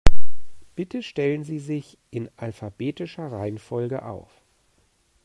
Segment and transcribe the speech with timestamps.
[0.73, 4.31] Bitte stellen Sie sich in alphabetischer Reihenfolge auf.